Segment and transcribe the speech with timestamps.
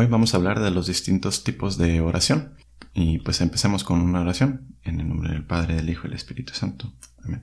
[0.00, 2.54] Hoy vamos a hablar de los distintos tipos de oración.
[2.94, 6.16] Y pues empecemos con una oración en el nombre del Padre, del Hijo y del
[6.16, 6.90] Espíritu Santo.
[7.22, 7.42] Amén.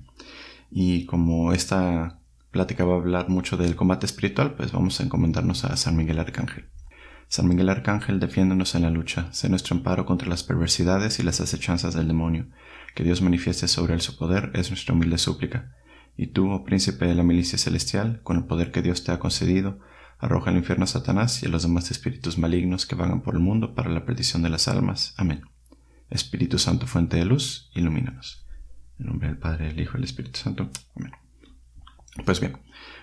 [0.72, 5.66] Y como esta plática va a hablar mucho del combate espiritual, pues vamos a encomendarnos
[5.66, 6.66] a San Miguel Arcángel.
[7.28, 11.40] San Miguel Arcángel, defiéndonos en la lucha, sé nuestro amparo contra las perversidades y las
[11.40, 12.48] acechanzas del demonio.
[12.96, 15.76] Que Dios manifieste sobre él su poder es nuestra humilde súplica.
[16.18, 19.20] Y tú, oh príncipe de la milicia celestial, con el poder que Dios te ha
[19.20, 19.78] concedido,
[20.20, 23.42] arroja al infierno a Satanás y a los demás espíritus malignos que vagan por el
[23.42, 25.14] mundo para la perdición de las almas.
[25.18, 25.42] Amén.
[26.10, 28.46] Espíritu Santo, fuente de luz, ilumínanos.
[29.00, 30.70] En nombre del Padre, del Hijo y del Espíritu Santo.
[30.96, 31.12] Amén.
[32.26, 32.58] Pues bien,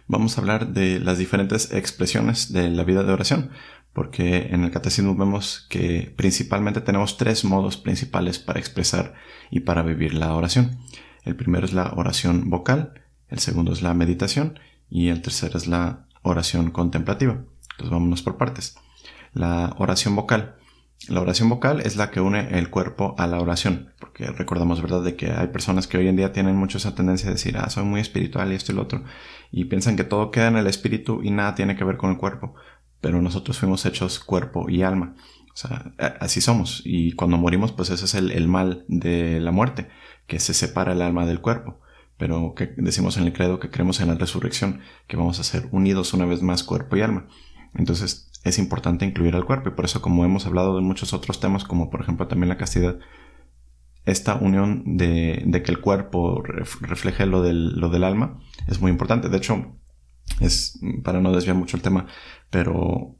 [0.08, 3.50] vamos a hablar de las diferentes expresiones de la vida de oración,
[3.92, 9.14] porque en el catecismo vemos que principalmente tenemos tres modos principales para expresar
[9.50, 10.78] y para vivir la oración.
[11.22, 14.58] El primero es la oración vocal, el segundo es la meditación
[14.90, 17.44] y el tercero es la oración contemplativa.
[17.72, 18.76] Entonces vámonos por partes.
[19.32, 20.56] La oración vocal.
[21.08, 25.02] La oración vocal es la que une el cuerpo a la oración, porque recordamos, ¿verdad?,
[25.02, 27.68] de que hay personas que hoy en día tienen mucho esa tendencia de decir, ah,
[27.68, 29.04] soy muy espiritual y esto y lo otro,
[29.50, 32.16] y piensan que todo queda en el espíritu y nada tiene que ver con el
[32.16, 32.54] cuerpo,
[33.02, 35.14] pero nosotros fuimos hechos cuerpo y alma,
[35.52, 39.50] o sea, así somos, y cuando morimos, pues ese es el, el mal de la
[39.50, 39.88] muerte,
[40.26, 41.80] que se separa el alma del cuerpo
[42.16, 45.68] pero que decimos en el credo que creemos en la resurrección, que vamos a ser
[45.72, 47.26] unidos una vez más cuerpo y alma.
[47.74, 51.40] Entonces es importante incluir al cuerpo y por eso como hemos hablado de muchos otros
[51.40, 52.98] temas, como por ejemplo también la castidad,
[54.04, 59.28] esta unión de, que el cuerpo refleje lo del, lo del alma es muy importante.
[59.28, 59.76] De hecho,
[60.40, 62.06] es para no desviar mucho el tema,
[62.50, 63.16] pero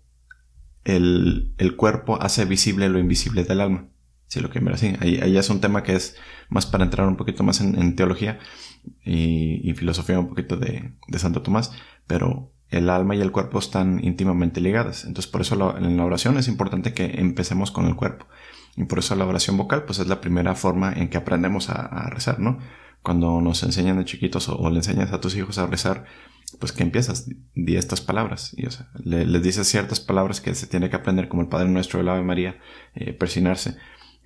[0.84, 3.89] el, el cuerpo hace visible lo invisible del alma.
[4.27, 4.95] Si lo que ver así.
[5.01, 6.17] Ahí, ahí, es un tema que es
[6.48, 8.39] más para entrar un poquito más en, teología
[9.05, 11.73] y, filosofía un poquito de, Santo Tomás,
[12.07, 15.05] pero el alma y el cuerpo están íntimamente ligadas.
[15.05, 18.27] Entonces por eso en la oración es importante que empecemos con el cuerpo.
[18.77, 22.09] Y por eso la oración vocal pues es la primera forma en que aprendemos a,
[22.11, 22.59] rezar, ¿no?
[23.03, 26.05] Cuando nos enseñan de chiquitos o, le enseñas a tus hijos a rezar,
[26.58, 28.55] pues que empiezas, di estas palabras.
[28.57, 31.48] Y, o sea, le, les dices ciertas palabras que se tiene que aprender como el
[31.48, 32.58] Padre Nuestro, el Ave María,
[32.95, 33.17] eh,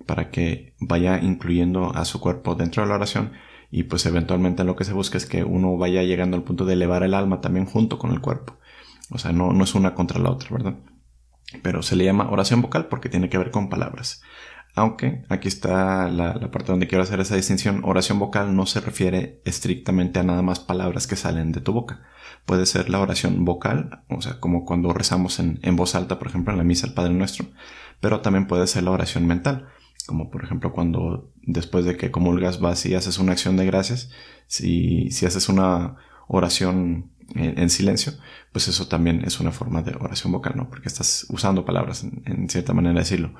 [0.05, 3.33] para que vaya incluyendo a su cuerpo dentro de la oración
[3.71, 6.73] y pues eventualmente lo que se busca es que uno vaya llegando al punto de
[6.73, 8.57] elevar el alma también junto con el cuerpo.
[9.11, 10.75] O sea, no, no es una contra la otra, ¿verdad?
[11.61, 14.21] Pero se le llama oración vocal porque tiene que ver con palabras.
[14.75, 17.81] Aunque aquí está la, parte donde quiero hacer esa distinción.
[17.83, 22.03] Oración vocal no se refiere estrictamente a nada más palabras que salen de tu boca.
[22.45, 26.27] Puede ser la oración vocal, o sea, como cuando rezamos en, en voz alta, por
[26.27, 27.47] ejemplo, en la misa al Padre Nuestro.
[27.99, 29.69] Pero también puede ser la oración mental
[30.09, 34.09] como por ejemplo cuando después de que comulgas vas y haces una acción de gracias,
[34.47, 35.97] si, si haces una
[36.27, 38.13] oración en, silencio,
[38.51, 40.67] pues eso también es una forma de oración vocal, ¿no?
[40.67, 43.35] Porque estás usando palabras en, cierta manera de decirlo.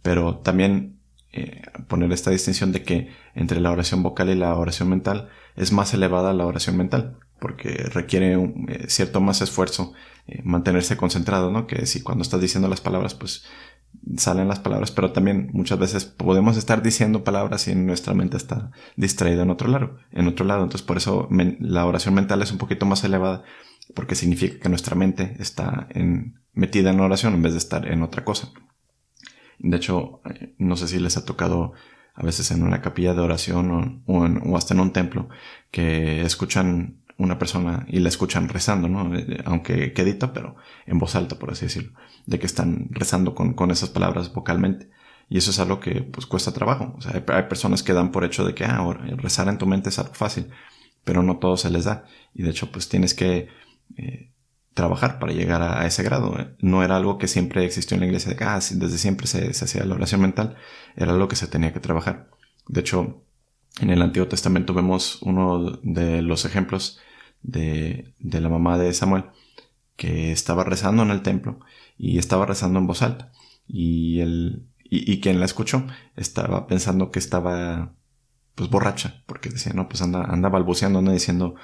[0.00, 0.98] Pero también
[1.34, 5.72] eh, poner esta distinción de que entre la oración vocal y la oración mental es
[5.72, 9.92] más elevada la oración mental, porque requiere un, eh, cierto más esfuerzo
[10.26, 11.66] eh, mantenerse concentrado, ¿no?
[11.66, 13.44] Que si cuando estás diciendo las palabras, pues
[14.16, 18.70] salen las palabras, pero también muchas veces podemos estar diciendo palabras y nuestra mente está
[18.96, 20.62] distraída en otro lado, en otro lado.
[20.62, 21.28] Entonces, por eso
[21.60, 23.44] la oración mental es un poquito más elevada,
[23.94, 25.88] porque significa que nuestra mente está
[26.52, 28.50] metida en la oración en vez de estar en otra cosa.
[29.58, 30.20] De hecho,
[30.58, 31.72] no sé si les ha tocado
[32.14, 35.28] a veces en una capilla de oración o hasta en un templo
[35.70, 39.14] que escuchan una persona y la escuchan rezando, ¿no?
[39.14, 40.56] Eh, aunque quedito, pero
[40.86, 41.92] en voz alta, por así decirlo,
[42.26, 44.88] de que están rezando con, con esas palabras vocalmente.
[45.28, 46.96] Y eso es algo que pues cuesta trabajo.
[47.12, 49.98] Hay, personas que dan por hecho de que ah, ahora rezar en tu mente es
[49.98, 50.48] algo fácil,
[51.04, 52.04] pero no todo se les da.
[52.34, 53.48] Y de hecho, pues tienes que
[53.96, 54.30] eh,
[54.72, 56.34] trabajar para llegar a, ese grado.
[56.60, 59.52] No era algo que siempre existió en la iglesia de que ah, desde siempre se,
[59.52, 60.56] se hacía la oración mental.
[60.96, 62.30] Era algo que se tenía que trabajar.
[62.68, 63.22] De hecho,
[63.80, 67.00] en el Antiguo Testamento vemos uno de los ejemplos
[67.42, 69.24] de, de la mamá de Samuel,
[69.96, 71.60] que estaba rezando en el templo
[71.98, 73.32] y estaba rezando en voz alta.
[73.66, 75.86] Y, el, y, quien la escuchó
[76.16, 77.92] estaba pensando que estaba
[78.54, 81.54] pues borracha, porque decía, no, pues anda, balbuceando, anda diciendo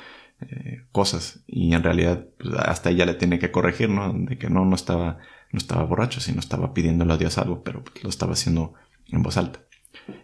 [0.41, 1.45] eh, cosas.
[1.47, 4.13] Y en realidad pues, hasta ella le tiene que corregir, ¿no?
[4.13, 5.19] De que no, no estaba,
[5.51, 8.75] no estaba borracho, sino estaba pidiéndole a Dios algo, pero pues, lo estaba haciendo
[9.09, 9.61] en voz alta.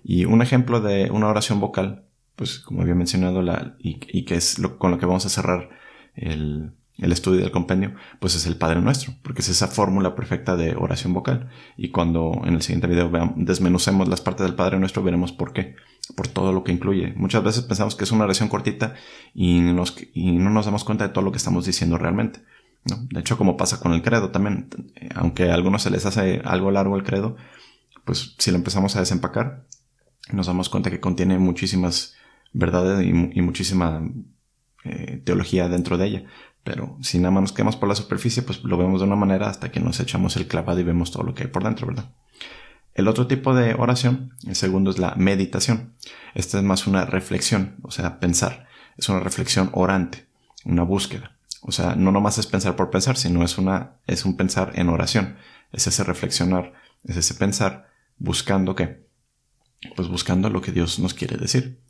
[0.04, 2.09] Y un ejemplo de una oración vocal
[2.40, 5.68] pues como había mencionado, la, y, que es lo, con lo que vamos a cerrar
[6.14, 10.56] el, el estudio del compendio, pues es el Padre Nuestro, porque es esa fórmula perfecta
[10.56, 11.50] de oración vocal.
[11.76, 15.76] Y cuando en el siguiente video desmenucemos las partes del Padre Nuestro, veremos por qué,
[16.16, 17.12] por todo lo que incluye.
[17.14, 18.94] Muchas veces pensamos que es una oración cortita
[19.34, 22.40] y, nos, y no nos damos cuenta de todo lo que estamos diciendo realmente.
[22.86, 23.06] ¿no?
[23.10, 24.70] De hecho, como pasa con el credo también,
[25.14, 27.36] aunque a algunos se les hace algo largo el credo,
[28.06, 29.66] pues si lo empezamos a desempacar,
[30.32, 32.14] nos damos cuenta que contiene muchísimas
[32.52, 34.02] verdades y, muchísima
[34.84, 36.24] eh, teología dentro de ella.
[36.62, 39.48] Pero si nada más nos quedamos por la superficie, pues lo vemos de una manera
[39.48, 42.10] hasta que nos echamos el clavado y vemos todo lo que hay por dentro, ¿verdad?
[42.94, 45.94] El otro tipo de oración, el segundo es la meditación.
[46.34, 48.66] Esta es más una reflexión, o sea, pensar.
[48.98, 50.26] Es una reflexión orante,
[50.64, 51.36] una búsqueda.
[51.62, 54.88] O sea, no nomás es pensar por pensar, sino es una, es un pensar en
[54.88, 55.36] oración.
[55.72, 56.72] Es ese reflexionar,
[57.04, 59.06] es ese pensar buscando qué?
[59.96, 61.80] Pues buscando lo que Dios nos quiere decir.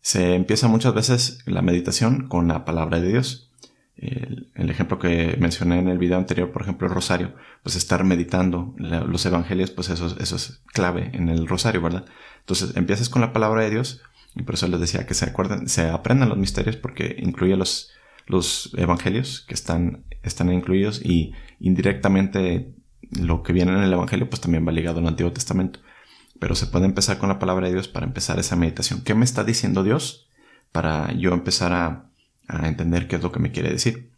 [0.00, 3.50] Se empieza muchas veces la meditación con la palabra de Dios.
[3.96, 8.74] El, ejemplo que mencioné en el video anterior, por ejemplo, el rosario, pues estar meditando
[8.78, 12.06] los evangelios, pues eso, eso es clave en el rosario, ¿verdad?
[12.40, 14.00] Entonces empiezas con la palabra de Dios,
[14.34, 17.90] y por eso les decía que se acuerden, se aprendan los misterios porque incluye los,
[18.26, 22.72] los evangelios que están, están incluidos y indirectamente
[23.10, 25.80] lo que viene en el evangelio pues también va ligado al Antiguo Testamento.
[26.40, 29.02] Pero se puede empezar con la palabra de Dios para empezar esa meditación.
[29.02, 30.28] ¿Qué me está diciendo Dios?
[30.72, 32.10] Para yo empezar a
[32.66, 34.10] entender qué es lo que me quiere decir.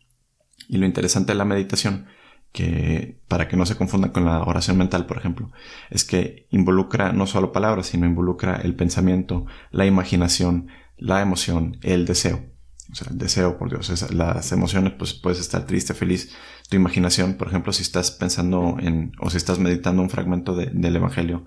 [0.68, 2.06] Y lo interesante de la meditación,
[2.52, 5.50] que para que no se confunda con la oración mental, por ejemplo,
[5.90, 12.06] es que involucra no solo palabras, sino involucra el pensamiento, la imaginación, la emoción, el
[12.06, 12.44] deseo.
[12.90, 16.34] O sea, el deseo, por Dios, las emociones, pues puedes estar triste, feliz.
[16.68, 20.96] Tu imaginación, por ejemplo, si estás pensando en, o si estás meditando un fragmento del
[20.96, 21.46] Evangelio,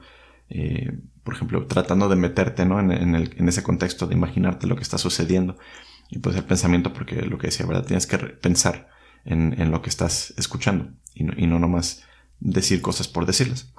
[0.50, 2.80] eh, por ejemplo, tratando de meterte ¿no?
[2.80, 3.16] en,
[3.48, 5.58] ese contexto, de imaginarte lo que está sucediendo,
[6.10, 7.86] y pues el pensamiento, porque lo que decía, ¿verdad?
[7.86, 8.90] Tienes que pensar
[9.26, 12.04] en, lo que estás escuchando y no, y no nomás
[12.40, 13.74] decir cosas por decirlas.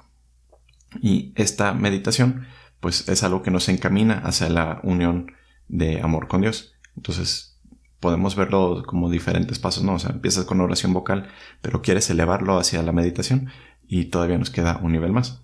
[1.01, 2.47] Y esta meditación,
[2.81, 5.31] pues es algo que nos encamina hacia la unión
[5.69, 6.73] de amor con Dios.
[6.97, 7.57] Entonces,
[7.99, 9.95] podemos verlo como diferentes pasos, ¿no?
[9.95, 11.29] O sea, empiezas con oración vocal,
[11.61, 13.49] pero quieres elevarlo hacia la meditación
[13.87, 15.41] y todavía nos queda un nivel más.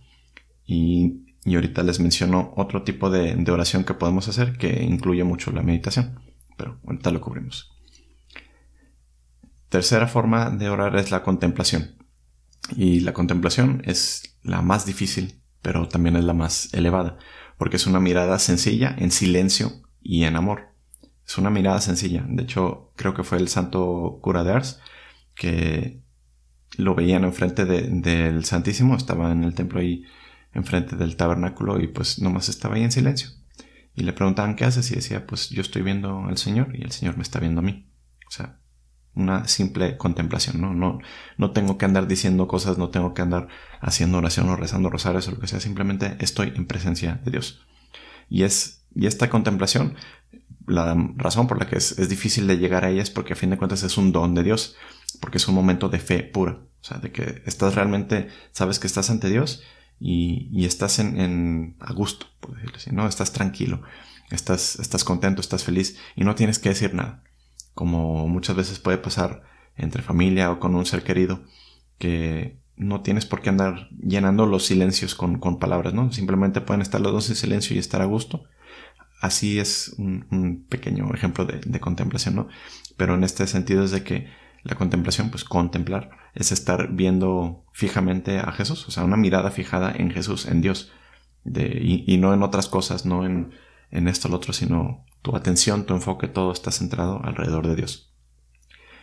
[0.66, 5.52] Y, y ahorita les menciono otro tipo de, oración que podemos hacer que incluye mucho
[5.52, 6.20] la meditación
[6.58, 7.72] pero ahorita lo cubrimos.
[9.70, 11.98] Tercera forma de orar es la contemplación.
[12.76, 17.18] Y la contemplación es la más difícil, pero también es la más elevada,
[17.58, 19.72] porque es una mirada sencilla, en silencio
[20.02, 20.70] y en amor.
[21.26, 22.26] Es una mirada sencilla.
[22.28, 24.80] De hecho, creo que fue el santo cura de Ars
[25.36, 26.02] que
[26.78, 30.04] lo veían enfrente del Santísimo, estaba en el templo ahí
[30.54, 33.30] enfrente del tabernáculo y pues nomás estaba ahí en silencio.
[33.96, 36.92] Y le preguntaban qué haces y decía, pues yo estoy viendo al Señor y el
[36.92, 37.92] Señor me está viendo a mí.
[38.28, 38.60] O sea,
[39.16, 40.74] una simple contemplación, ¿no?
[40.74, 41.00] No,
[41.38, 43.48] no tengo que andar diciendo cosas, no tengo que andar
[43.80, 47.66] haciendo oración o rezando rosarios o lo que sea, simplemente estoy en presencia de Dios.
[48.30, 49.96] Y es, y esta contemplación,
[50.66, 53.36] la razón por la que es, es difícil de llegar a ella es porque a
[53.36, 54.76] fin de cuentas es un don de Dios,
[55.20, 58.88] porque es un momento de fe pura, o sea, de que estás realmente, sabes que
[58.88, 59.62] estás ante Dios
[60.06, 63.08] y, estás en, a gusto, por decirlo así, ¿no?
[63.08, 63.82] Estás tranquilo,
[64.32, 67.24] estás, estás contento, estás feliz y no tienes que decir nada.
[67.74, 69.44] Como muchas veces puede pasar
[69.78, 71.44] entre familia o con un ser querido,
[72.00, 76.12] que no tienes por qué andar llenando los silencios con, palabras, ¿no?
[76.12, 78.44] Simplemente pueden estar los dos en silencio y estar a gusto.
[79.22, 82.50] Así es un, pequeño ejemplo de, contemplación, ¿no?
[82.98, 84.28] Pero en este sentido es de que
[84.64, 89.92] la contemplación, pues contemplar, es estar viendo fijamente a Jesús, o sea, una mirada fijada
[89.92, 90.92] en Jesús, en Dios,
[91.46, 93.54] y, no en otras cosas, no en,
[93.92, 97.76] en esto o lo otro, sino tu atención, tu enfoque, todo está centrado alrededor de
[97.76, 98.14] Dios.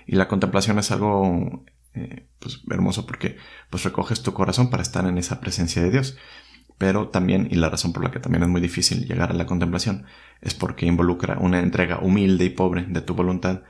[0.06, 3.36] Y la contemplación es algo eh, pues, hermoso porque
[3.68, 6.16] pues recoges tu corazón para estar en esa presencia de Dios.
[6.78, 9.44] Pero también, y la razón por la que también es muy difícil llegar a la
[9.44, 10.06] contemplación,
[10.40, 13.62] es porque involucra una entrega humilde y pobre de tu voluntad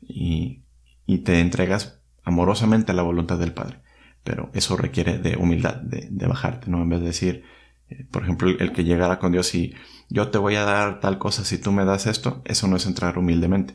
[0.00, 0.64] y
[1.06, 3.80] y te entregas amorosamente a la voluntad del Padre.
[4.24, 6.82] Pero eso requiere de humildad, de, bajarte, ¿no?
[6.82, 7.44] En vez de decir,
[7.88, 9.74] eh, por ejemplo, el, que llegara con Dios y
[10.08, 12.86] yo te voy a dar tal cosa si tú me das esto, eso no es
[12.86, 13.74] entrar humildemente,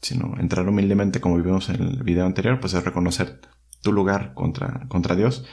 [0.00, 3.40] sino entrar humildemente, como vivimos en el video anterior, pues es reconocer
[3.82, 5.44] tu lugar contra, contra Dios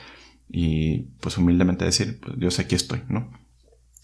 [0.48, 3.30] y pues humildemente decir, pues Dios aquí estoy, ¿no?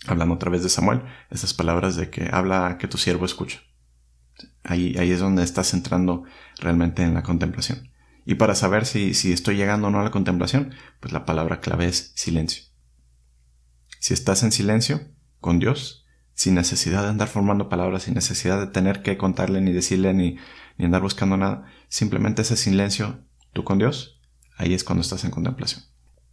[0.06, 3.60] Hablando otra vez de Samuel, esas palabras de que habla que tu siervo escucha.
[4.64, 6.24] Ahí, ahí es donde estás entrando
[6.58, 7.90] realmente en la contemplación.
[8.24, 11.60] Y para saber si, si estoy llegando o no a la contemplación, pues la palabra
[11.60, 12.64] clave es silencio.
[14.00, 15.02] Si estás en silencio
[15.40, 19.72] con Dios, sin necesidad de andar formando palabras, sin necesidad de tener que contarle ni
[19.72, 20.36] decirle ni,
[20.78, 23.20] ni andar buscando nada, simplemente ese silencio,
[23.52, 24.20] tú con Dios,
[24.56, 25.84] ahí es cuando estás en contemplación.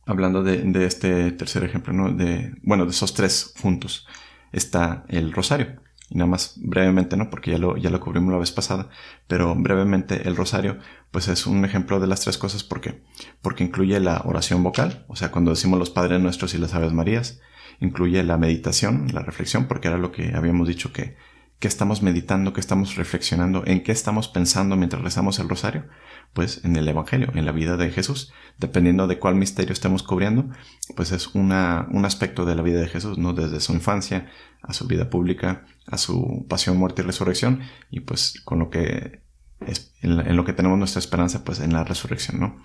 [0.05, 2.11] Hablando de, de este tercer ejemplo, ¿no?
[2.11, 4.07] De, bueno, de esos tres juntos,
[4.51, 5.81] está el rosario.
[6.11, 7.29] Y nada más brevemente, ¿no?
[7.29, 8.89] Porque ya lo, ya lo cubrimos la vez pasada,
[9.27, 10.77] pero brevemente el rosario,
[11.09, 12.65] pues es un ejemplo de las tres cosas.
[12.65, 13.01] ¿Por qué?
[13.41, 16.91] Porque incluye la oración vocal, o sea, cuando decimos los Padres Nuestros y las Aves
[16.91, 17.39] Marías,
[17.79, 21.15] incluye la meditación, la reflexión, porque era lo que habíamos dicho que,
[21.61, 25.85] que estamos meditando, que estamos reflexionando, en qué estamos pensando mientras rezamos el rosario,
[26.33, 28.33] pues en el Evangelio, en la vida de Jesús.
[28.57, 30.49] Dependiendo de cuál misterio estemos cubriendo,
[30.95, 33.33] pues es una, un aspecto de la vida de Jesús, ¿no?
[33.33, 34.27] Desde su infancia
[34.63, 39.21] a su vida pública, a su pasión, muerte y resurrección, y pues con lo que
[39.67, 42.63] es, en, lo que tenemos nuestra esperanza, pues en la resurrección, ¿no?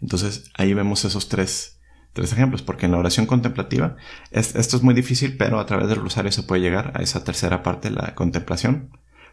[0.00, 1.80] Entonces ahí vemos esos tres,
[2.12, 3.96] tres ejemplos, porque en la oración contemplativa,
[4.30, 7.62] esto es muy difícil, pero a través del rosario se puede llegar a esa tercera
[7.62, 8.90] parte, la contemplación.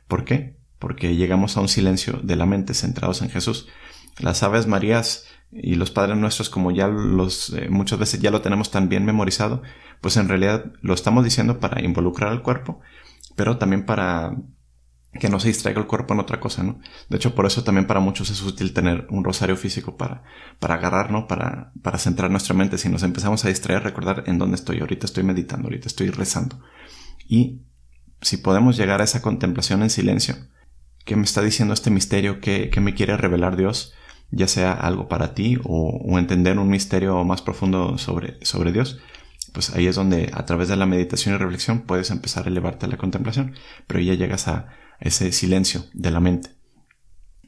[0.07, 0.57] ¿Por qué?
[0.79, 3.67] porque llegamos a un silencio de la mente centrados en Jesús.
[4.19, 8.41] Las Aves Marías y los Padres Nuestros, como ya los eh, muchas veces ya lo
[8.41, 9.61] tenemos tan bien memorizado,
[10.01, 12.79] pues en realidad lo estamos diciendo para involucrar al cuerpo,
[13.35, 14.35] pero también para
[15.19, 16.79] que no se distraiga el cuerpo en otra cosa, ¿no?
[17.09, 20.23] De hecho, por eso también para muchos es útil tener un rosario físico para,
[20.59, 21.27] para agarrar, ¿no?
[21.27, 22.77] Para, para centrar nuestra mente.
[22.77, 24.79] Si nos empezamos a distraer, recordar en dónde estoy.
[24.79, 26.59] Ahorita estoy meditando, ahorita estoy rezando.
[27.27, 27.61] Y
[28.21, 30.35] si podemos llegar a esa contemplación en silencio,
[31.05, 33.93] qué me está diciendo este misterio, qué, me quiere revelar Dios,
[34.29, 38.99] ya sea algo para ti o, entender un misterio más profundo sobre, sobre Dios,
[39.57, 42.85] pues ahí es donde a través de la meditación y reflexión puedes empezar a elevarte
[42.85, 43.55] a la contemplación,
[43.87, 44.67] pero ya llegas a
[44.99, 46.51] ese silencio de la mente.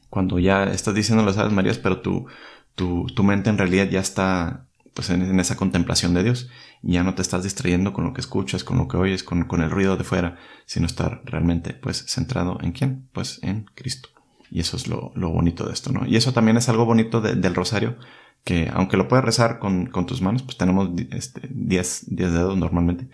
[0.08, 2.26] Cuando ya estás diciendo las Aves Marías, pero tu,
[2.74, 6.50] tu, tu mente en realidad ya está pues en, esa contemplación de Dios.
[6.82, 9.44] Y ya no te estás distrayendo con lo que escuchas, con lo que oyes, con,
[9.44, 10.36] con el ruido de fuera,
[10.66, 13.08] sino estar realmente pues centrado en quién?
[13.12, 14.08] Pues en Cristo.
[14.50, 16.04] Y eso es lo, lo bonito de esto, ¿no?
[16.08, 17.98] Y eso también es algo bonito del rosario,
[18.44, 22.32] que aunque lo puedes rezar con, con tus manos, pues tenemos 10 este, diez, diez
[22.32, 23.08] dedos normalmente.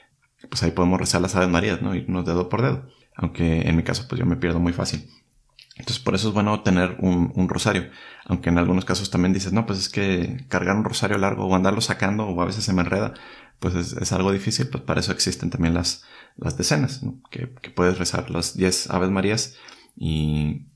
[0.48, 1.94] Pues ahí podemos rezar las Aves Marías, ¿no?
[1.94, 2.86] Irnos dedo por dedo.
[3.16, 5.08] Aunque en mi caso, pues yo me pierdo muy fácil.
[5.76, 7.90] Entonces por eso es bueno tener un, rosario.
[8.24, 11.54] Aunque en algunos casos también dices, no, pues es que cargar un rosario largo o
[11.54, 13.12] andarlo sacando o a veces se me enreda,
[13.58, 16.04] pues es, algo difícil, pues para eso existen también las,
[16.36, 19.54] las decenas, que, puedes rezar las 10 Aves Marías
[19.96, 20.66] y,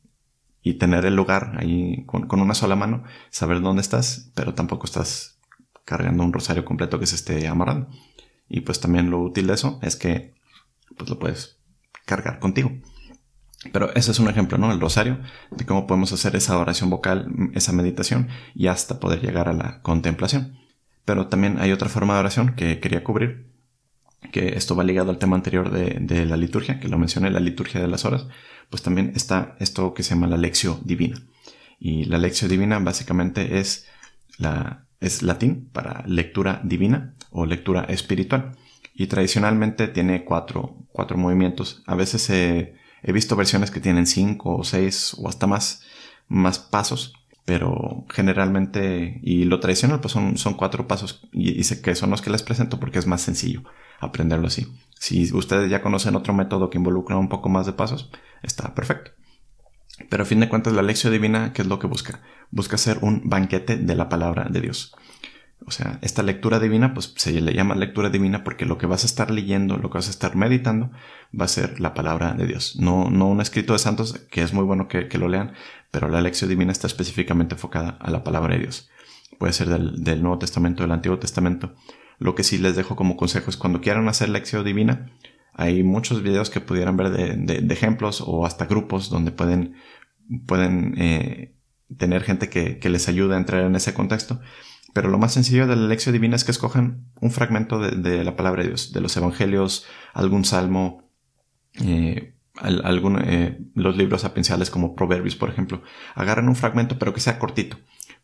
[0.62, 4.86] y tener el lugar ahí con, con, una sola mano, saber dónde estás, pero tampoco
[4.86, 5.38] estás
[5.84, 7.88] cargando un rosario completo que se esté amarrando.
[8.48, 10.34] Y pues también lo útil de eso es que
[10.96, 11.58] pues lo puedes
[12.04, 12.72] cargar contigo.
[13.72, 14.72] Pero ese es un ejemplo, ¿no?
[14.72, 19.48] El rosario, de cómo podemos hacer esa oración vocal, esa meditación y hasta poder llegar
[19.48, 20.58] a la contemplación.
[21.04, 23.49] Pero también hay otra forma de oración que quería cubrir,
[24.32, 27.80] que esto va ligado al tema anterior de, la liturgia, que lo mencioné, la liturgia
[27.80, 28.26] de las horas,
[28.68, 31.20] pues también está esto que se llama la lección divina.
[31.78, 33.86] Y la lección divina básicamente es,
[34.38, 38.56] la, es latín para lectura divina o lectura espiritual.
[38.94, 41.82] Y tradicionalmente tiene cuatro, cuatro movimientos.
[41.86, 42.28] A veces
[43.02, 45.82] He visto versiones que tienen cinco o seis o hasta más,
[46.28, 51.94] más pasos, pero generalmente, y lo tradicional, pues son, son cuatro pasos, y, sé que
[51.94, 53.62] son los que les presento porque es más sencillo
[54.00, 54.66] aprenderlo así.
[54.98, 58.10] Si ustedes ya conocen otro método que involucra un poco más de pasos,
[58.42, 59.12] está perfecto.
[60.08, 62.20] Pero a fin de cuentas, la lección divina, ¿qué es lo que busca?
[62.50, 64.94] Busca ser un banquete de la palabra de Dios.
[65.66, 69.02] O sea, esta lectura divina, pues se le llama lectura divina porque lo que vas
[69.04, 70.90] a estar leyendo, lo que vas a estar meditando,
[71.38, 72.76] va a ser la palabra de Dios.
[72.76, 75.52] No, no un escrito de santos, que es muy bueno que, lo lean,
[75.90, 78.90] pero la lección divina está específicamente enfocada a la palabra de Dios.
[79.38, 81.74] Puede ser del, Nuevo Testamento, del Antiguo Testamento.
[82.20, 85.10] Lo que sí les dejo como consejo es cuando quieran hacer lección divina,
[85.52, 89.74] hay muchos videos que pudieran ver de, ejemplos o hasta grupos donde pueden,
[90.46, 91.56] pueden eh,
[91.98, 94.40] tener gente que, les ayude a entrar en ese contexto
[94.92, 98.36] pero lo más sencillo de la lección divina es que escojan un fragmento de, la
[98.36, 101.08] palabra de Dios, de los evangelios, algún salmo,
[101.84, 102.34] eh,
[102.64, 105.82] eh, los libros sapienciales como Proverbios, por ejemplo.
[106.14, 107.78] Agarren un fragmento, pero que sea cortito,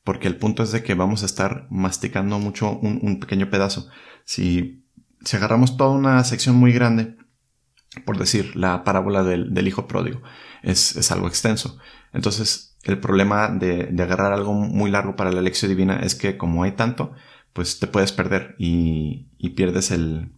[0.06, 3.88] porque el punto es de que vamos a estar masticando mucho un, pequeño pedazo.
[4.24, 4.86] Si,
[5.22, 7.16] si agarramos toda una sección muy grande,
[8.04, 10.22] por decir, la parábola del, hijo pródigo,
[10.62, 11.78] es, es algo extenso.
[12.12, 16.62] Entonces, el problema de, agarrar algo muy largo para la lección divina es que como
[16.62, 17.12] hay tanto,
[17.52, 20.30] pues te puedes perder y, pierdes el,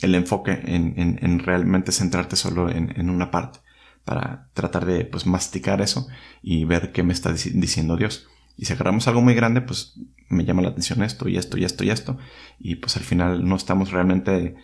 [0.00, 3.58] enfoque en, realmente centrarte solo en, una parte
[4.02, 6.08] para tratar de pues masticar eso
[6.40, 8.30] y ver qué me está diciendo Dios.
[8.60, 9.98] Y si agarramos algo muy grande, pues
[10.28, 12.18] me llama la atención esto y esto y esto y esto.
[12.58, 14.54] Y pues al final no estamos realmente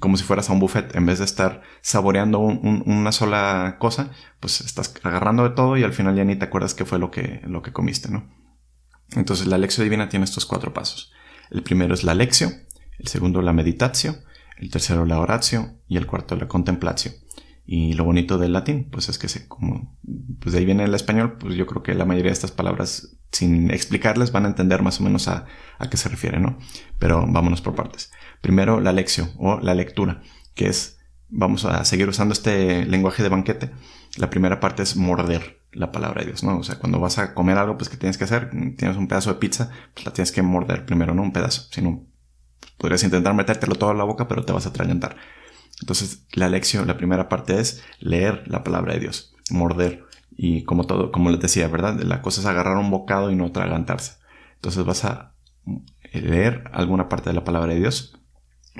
[0.00, 4.60] como si fueras a un buffet, en vez de estar saboreando una sola cosa, pues
[4.60, 7.42] estás agarrando de todo y al final ya ni te acuerdas qué fue lo que,
[7.44, 8.28] lo que comiste, ¿no?
[9.12, 11.12] Entonces la lección divina tiene estos cuatro pasos.
[11.52, 12.66] El primero es la lección,
[12.98, 14.16] el segundo la meditatio,
[14.56, 17.12] el tercero la oratio y el cuarto la contemplatio.
[17.66, 19.96] Y lo bonito del latín, pues es que se, como,
[20.40, 23.16] pues de ahí viene el español, pues yo creo que la mayoría de estas palabras,
[23.32, 25.46] sin explicarles, van a entender más o menos a,
[25.78, 26.58] a qué se refiere, ¿no?
[26.98, 28.12] Pero vámonos por partes.
[28.42, 30.20] Primero, la lección o la lectura,
[30.54, 30.98] que es,
[31.30, 33.70] vamos a seguir usando este lenguaje de banquete.
[34.18, 36.58] La primera parte es morder la palabra de Dios, ¿no?
[36.58, 38.50] O sea, cuando vas a comer algo, pues ¿qué tienes que hacer?
[38.76, 42.06] Tienes un pedazo de pizza, pues la tienes que morder primero, no un pedazo, sino
[42.76, 45.16] podrías intentar metértelo todo en la boca, pero te vas a atragantar.
[45.80, 50.04] Entonces, la lección, la primera parte es leer la palabra de Dios, morder.
[50.36, 52.00] Y como todo, como les decía, ¿verdad?
[52.00, 54.14] La cosa es agarrar un bocado y no atragantarse.
[54.56, 55.34] Entonces vas a
[56.12, 58.18] leer alguna parte de la palabra de Dios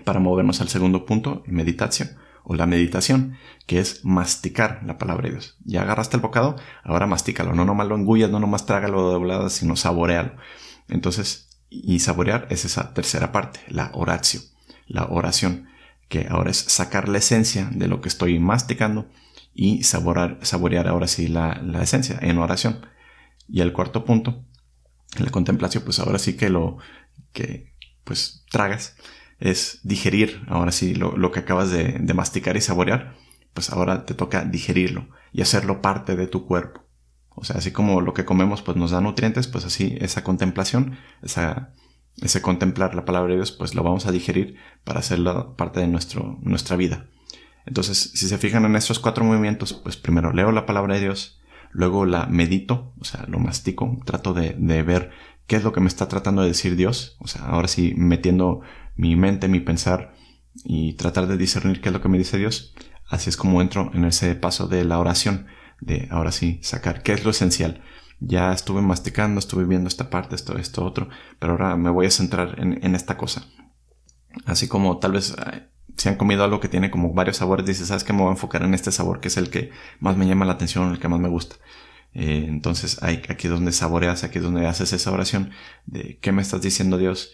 [0.05, 2.11] para movernos al segundo punto, meditación
[2.43, 3.37] o la meditación,
[3.67, 5.57] que es masticar la palabra de Dios.
[5.65, 9.49] Ya agarraste el bocado, ahora mastícalo, no nomás lo engullas, no nomás trágalo de doblada,
[9.49, 10.37] sino saborealo.
[10.89, 14.41] Entonces, y saborear es esa tercera parte, la oratio,
[14.87, 15.69] la oración
[16.09, 19.09] que ahora es sacar la esencia de lo que estoy masticando
[19.55, 22.87] y saborear ahora sí la, esencia en oración.
[23.49, 24.45] Y el cuarto punto,
[25.19, 26.79] la contemplación, pues ahora sí que lo
[27.33, 27.73] que
[28.05, 28.97] pues tragas
[29.39, 33.15] es digerir, ahora sí lo, que acabas de, de, masticar y saborear,
[33.53, 36.85] pues ahora te toca digerirlo y hacerlo parte de tu cuerpo.
[37.37, 40.99] O sea, así como lo que comemos pues nos da nutrientes, pues así esa contemplación,
[41.23, 41.73] esa
[42.21, 45.89] ese contemplar la palabra de Dios, pues lo vamos a digerir para hacerlo parte de
[45.89, 47.07] nuestro, nuestra vida.
[47.67, 51.41] Entonces, si se fijan en estos cuatro movimientos, pues primero leo la palabra de Dios,
[51.71, 55.11] luego la medito, o sea, lo mastico, trato de, de ver
[55.47, 58.61] qué es lo que me está tratando de decir Dios, o sea, ahora sí metiendo
[58.97, 60.15] mi mente, mi pensar
[60.65, 62.75] y tratar de discernir qué es lo que me dice Dios.
[63.09, 65.47] Así es como entro en ese paso de la oración,
[65.81, 67.83] de ahora sí sacar qué es lo esencial
[68.27, 72.11] ya estuve masticando, estuve viendo esta parte, esto, esto, otro, pero ahora me voy a
[72.11, 73.47] centrar en, esta cosa.
[74.47, 75.35] Así como tal vez
[75.97, 78.33] si han comido algo que tiene como varios sabores, dices, ¿sabes que Me voy a
[78.33, 81.09] enfocar en este sabor que es el que más me llama la atención, el que
[81.09, 81.57] más me gusta.
[82.15, 85.51] Eh, entonces hay, aquí es donde saboreas, aquí es donde haces esa oración
[85.87, 87.33] de qué me estás diciendo Dios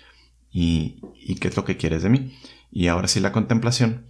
[0.51, 2.37] y, y qué es lo que quieres de mí.
[2.71, 4.07] Y ahora sí la contemplación,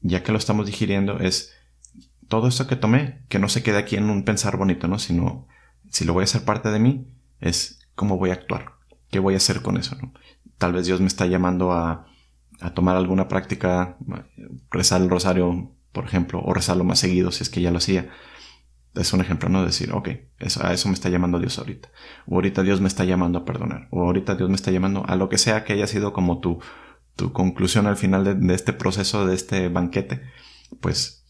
[0.00, 1.52] ya que lo estamos digiriendo, es
[2.28, 4.98] todo esto que tomé, que no se quede aquí en un pensar bonito, ¿no?
[4.98, 5.46] Sino
[5.92, 7.06] si lo voy a hacer parte de mí,
[7.40, 8.72] es cómo voy a actuar,
[9.10, 9.96] qué voy a hacer con eso.
[10.00, 10.12] ¿no?
[10.58, 12.06] Tal vez Dios me está llamando a,
[12.60, 13.98] a tomar alguna práctica,
[14.70, 18.10] rezar el rosario, por ejemplo, o rezarlo más seguido si es que ya lo hacía.
[18.94, 19.64] Es un ejemplo, ¿no?
[19.64, 21.90] Decir, ok, eso, a eso me está llamando Dios ahorita.
[22.26, 23.88] O ahorita Dios me está llamando a perdonar.
[23.90, 26.60] O ahorita Dios me está llamando a lo que sea que haya sido como tu,
[27.16, 30.22] tu conclusión al final de, de este proceso, de este banquete.
[30.80, 31.21] Pues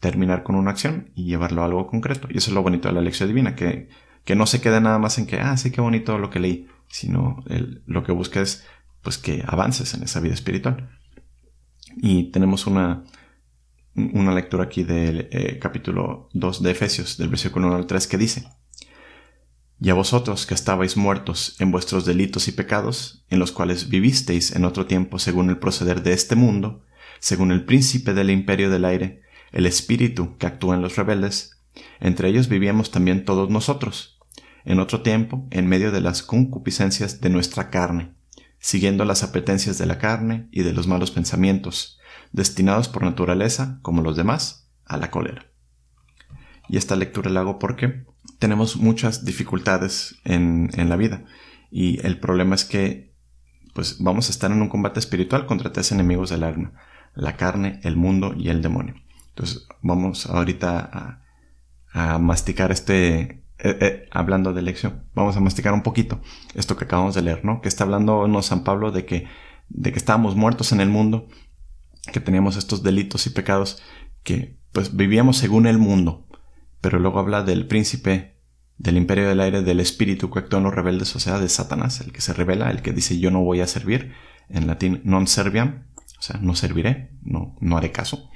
[0.00, 2.26] terminar con una acción y llevarlo a algo concreto.
[2.30, 3.88] Y eso es lo bonito de la lección divina, que,
[4.24, 6.66] que no se quede nada más en que, ah, sí, qué bonito lo que leí,
[6.88, 7.44] sino
[7.86, 8.66] lo que busca es,
[9.02, 10.90] pues, que avances en esa vida espiritual.
[11.96, 13.04] Y tenemos una,
[13.94, 18.18] una lectura aquí del eh, capítulo 2 de Efesios, del versículo 1 al 3, que
[18.18, 18.48] dice,
[19.78, 24.56] Y a vosotros que estabais muertos en vuestros delitos y pecados, en los cuales vivisteis
[24.56, 26.86] en otro tiempo según el proceder de este mundo,
[27.18, 31.58] según el príncipe del imperio del aire, el espíritu que actúa en los rebeldes.
[32.00, 34.18] Entre ellos vivíamos también todos nosotros,
[34.64, 38.12] en otro tiempo, en medio de las concupiscencias de nuestra carne,
[38.58, 41.98] siguiendo las apetencias de la carne y de los malos pensamientos,
[42.32, 45.46] destinados por naturaleza, como los demás, a la cólera.
[46.68, 48.04] Y esta lectura la hago porque
[48.38, 51.24] tenemos muchas dificultades en, en la vida.
[51.70, 53.10] Y el problema es que
[53.74, 56.72] pues vamos a estar en un combate espiritual contra tres enemigos del alma,
[57.14, 58.94] la carne, el mundo y el demonio.
[59.30, 61.22] Entonces vamos ahorita
[61.92, 66.20] a, masticar este, eh, eh, hablando de lección, vamos a masticar un poquito
[66.54, 67.60] esto que acabamos de leer, ¿no?
[67.60, 69.26] Que está hablando San Pablo de que,
[69.68, 71.26] de que estábamos muertos en el mundo,
[72.12, 73.82] que teníamos estos delitos y pecados,
[74.22, 76.28] que pues vivíamos según el mundo,
[76.80, 78.36] pero luego habla del príncipe
[78.78, 82.00] del imperio del aire, del espíritu que actúa en los rebeldes, o sea, de Satanás,
[82.00, 84.14] el que se revela, el que dice yo no voy a servir,
[84.48, 88.30] en latín non serviam, o sea, no serviré, no, no haré caso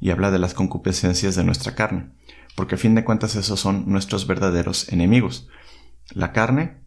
[0.00, 2.10] y habla de las concupiscencias de nuestra carne,
[2.54, 5.48] porque a fin de cuentas esos son nuestros verdaderos enemigos.
[6.12, 6.78] La carne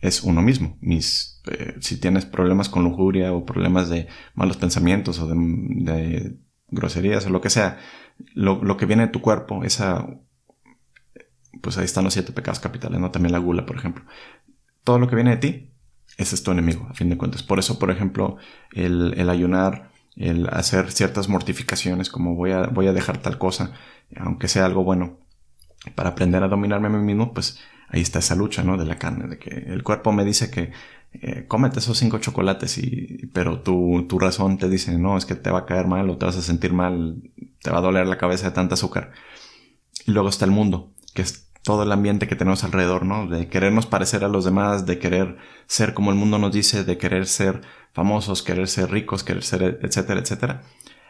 [0.00, 0.76] es uno mismo.
[0.80, 6.36] Mis, eh, si tienes problemas con lujuria o problemas de malos pensamientos o de,
[6.68, 7.78] groserías o lo que sea,
[8.34, 10.06] lo, que viene de tu cuerpo, esa,
[11.60, 13.10] pues ahí están los siete pecados capitales, ¿no?
[13.10, 14.04] También la gula, por ejemplo.
[14.84, 15.72] Todo lo que viene de ti,
[16.18, 17.42] es tu enemigo, a fin de cuentas.
[17.42, 18.36] Por eso, por ejemplo,
[18.72, 23.72] el, el ayunar, el hacer ciertas mortificaciones como voy a, voy a dejar tal cosa,
[24.16, 25.18] aunque sea algo bueno,
[25.94, 28.76] para aprender a dominarme a mí mismo, pues ahí está esa lucha, ¿no?
[28.76, 30.72] De la carne, de que el cuerpo me dice que
[31.14, 35.34] eh, cómete esos cinco chocolates y, pero tu, tu razón te dice, no, es que
[35.34, 37.22] te va a caer mal o te vas a sentir mal
[37.62, 39.12] te va a doler la cabeza de tanta azúcar.
[40.06, 43.28] Y luego está el mundo, que es todo el ambiente que tenemos alrededor, ¿no?
[43.28, 46.98] De querernos parecer a los demás, de querer ser como el mundo nos dice, de
[46.98, 50.62] querer ser famosos, querer ser ricos, querer ser, etcétera, etcétera.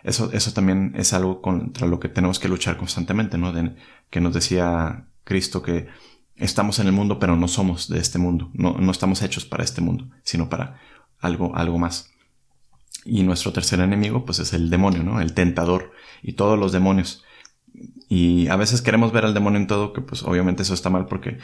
[0.03, 3.53] Eso, eso también es algo contra lo que tenemos que luchar constantemente, ¿no?
[4.11, 5.89] Que nos decía Cristo que
[6.37, 8.51] estamos en el mundo, pero no somos de este mundo.
[8.53, 10.81] No, no estamos hechos para este mundo, sino para
[11.21, 12.11] algo, algo más.
[13.05, 15.21] Y nuestro tercer enemigo, pues es el demonio, ¿no?
[15.21, 15.93] El tentador
[16.23, 17.25] y todos los demonios.
[18.09, 21.07] Y a veces queremos ver al demonio en todo, que pues obviamente eso está mal
[21.07, 21.39] porque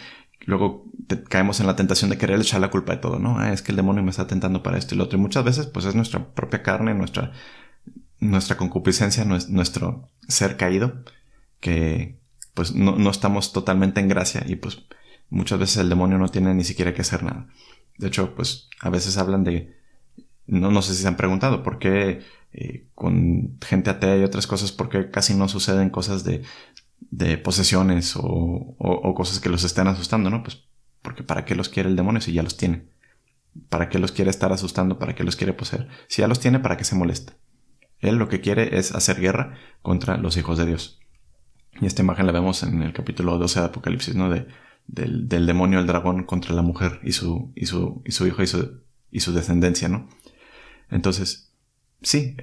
[0.48, 0.86] luego
[1.28, 3.38] caemos en la tentación de querer echar la culpa de todo, ¿no?
[3.38, 5.18] Ah, es que el demonio me está tentando para esto y lo otro.
[5.18, 7.32] Y muchas veces pues es nuestra propia carne, nuestra,
[8.18, 11.04] nuestra concupiscencia, nuestro ser caído,
[11.60, 12.18] que
[12.54, 14.86] pues no, no estamos totalmente en gracia y pues
[15.28, 17.48] muchas veces el demonio no tiene ni siquiera que hacer nada.
[17.98, 19.76] De hecho, pues a veces hablan de,
[20.46, 22.22] no, no sé si se han preguntado por qué
[22.54, 26.42] eh, con gente atea y otras cosas, por qué casi no suceden cosas de,
[27.10, 30.42] de posesiones o, cosas que los estén asustando, ¿no?
[30.42, 30.64] Pues
[31.02, 32.88] porque para qué los quiere el demonio si ya los tiene.
[33.68, 34.98] ¿Para qué los quiere estar asustando?
[34.98, 35.88] ¿Para qué los quiere poseer?
[36.08, 37.34] Si ya los tiene, ¿para qué se molesta?
[38.00, 41.00] Él lo que quiere es hacer guerra contra los hijos de Dios.
[41.80, 44.30] Y esta imagen la vemos en el capítulo 12 de Apocalipsis, ¿no?
[44.30, 44.46] De,
[44.86, 48.42] del, del, demonio, el dragón contra la mujer y su, y su, y su hijo
[48.42, 50.08] y su, y su descendencia, ¿no?
[50.90, 51.54] Entonces,
[52.02, 52.36] sí,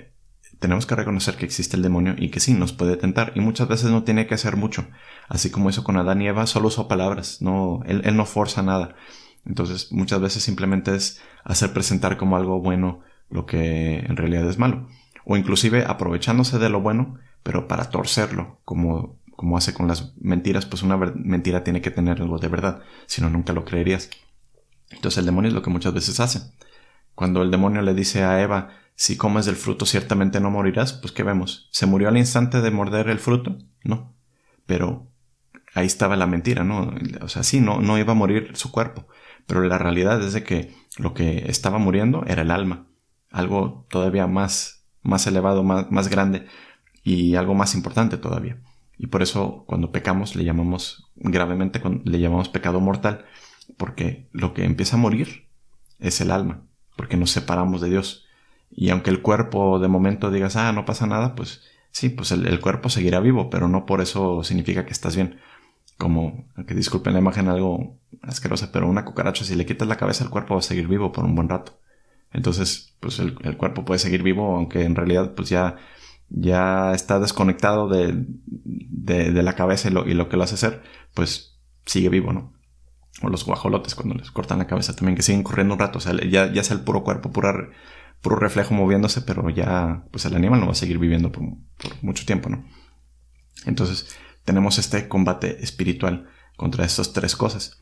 [0.59, 3.31] tenemos que reconocer que existe el demonio y que sí, nos puede tentar.
[3.35, 4.87] Y muchas veces no tiene que hacer mucho.
[5.27, 7.41] Así como eso con Adán y Eva, solo usó palabras.
[7.41, 8.95] No, él, él no forza nada.
[9.45, 14.57] Entonces, muchas veces simplemente es hacer presentar como algo bueno lo que en realidad es
[14.57, 14.87] malo
[15.25, 20.65] o inclusive aprovechándose de lo bueno, pero para torcerlo, como, como hace con las mentiras,
[20.65, 24.09] pues una mentira tiene que tener algo de verdad, si no nunca lo creerías.
[24.91, 26.53] Entonces el demonio es lo que muchas veces hace.
[27.15, 31.11] Cuando el demonio le dice a Eva, si comes del fruto ciertamente no morirás, pues
[31.11, 31.69] ¿qué vemos?
[31.71, 33.57] ¿Se murió al instante de morder el fruto?
[33.83, 34.15] No.
[34.65, 35.11] Pero
[35.73, 36.93] ahí estaba la mentira, ¿no?
[37.21, 39.07] O sea, sí, no, no iba a morir su cuerpo,
[39.45, 42.87] pero la realidad es de que lo que estaba muriendo era el alma,
[43.29, 46.47] algo todavía más más elevado, más, más grande
[47.03, 48.59] y algo más importante todavía.
[48.97, 53.25] Y por eso cuando pecamos le llamamos gravemente, le llamamos pecado mortal,
[53.77, 55.47] porque lo que empieza a morir
[55.99, 56.65] es el alma,
[56.97, 58.24] porque nos separamos de Dios.
[58.75, 61.61] Y aunque el cuerpo de momento digas, ah, no pasa nada, pues
[61.91, 65.39] sí, pues el, cuerpo seguirá vivo, pero no por eso significa que estás bien.
[65.97, 70.25] Como, que disculpen la imagen algo asquerosa, pero una cucaracha, si le quitas la cabeza,
[70.25, 71.79] el cuerpo va a seguir vivo por un buen rato.
[72.33, 75.77] Entonces, pues el, cuerpo puede seguir vivo, aunque en realidad pues ya,
[76.27, 80.83] ya está desconectado de, de, la cabeza y lo, y lo, que lo hace ser,
[81.13, 82.51] pues sigue vivo, ¿no?
[83.21, 86.01] O los guajolotes cuando les cortan la cabeza también, que siguen corriendo un rato, o
[86.01, 87.69] sea, ya, ya es el puro cuerpo, pura,
[88.25, 91.43] puro reflejo moviéndose, pero ya, pues el animal no va a seguir viviendo por,
[92.01, 92.65] mucho tiempo, ¿no?
[93.67, 97.79] Entonces, tenemos este combate espiritual contra estas tres cosas.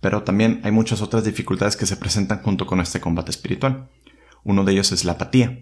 [0.00, 3.90] Pero también hay muchas otras dificultades que se presentan junto con este combate espiritual.
[4.44, 5.58] Uno de ellos es la apatía.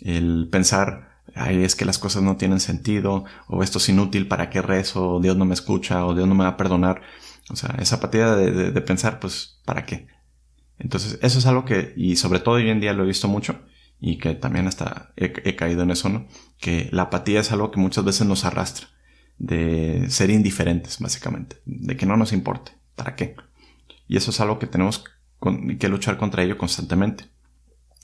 [0.00, 4.50] El pensar, ay, es que las cosas no tienen sentido, o esto es inútil, ¿para
[4.50, 5.18] qué rezo?
[5.20, 7.02] Dios no me escucha, o Dios no me va a perdonar.
[7.50, 10.06] O sea, esa apatía de, pensar, pues, ¿para qué?
[10.78, 13.60] Entonces, eso es algo que, y sobre todo hoy en día lo he visto mucho,
[14.00, 16.26] y que también hasta he, caído en eso, ¿no?
[16.58, 18.88] Que la apatía es algo que muchas veces nos arrastra,
[19.38, 23.36] de ser indiferentes, básicamente, de que no nos importe, ¿para qué?
[24.06, 25.04] Y eso es algo que tenemos
[25.78, 27.24] que luchar contra ello constantemente.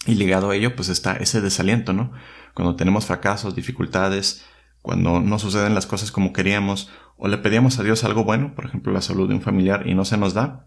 [0.06, 2.12] Y ligado a ello, pues está ese desaliento, ¿no?
[2.54, 4.44] Cuando tenemos fracasos, dificultades,
[4.80, 8.64] cuando no suceden las cosas como queríamos, o le pedíamos a Dios algo bueno, por
[8.64, 10.66] ejemplo, la salud de un familiar, y no se nos da,